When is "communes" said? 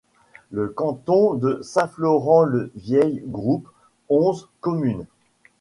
4.59-5.05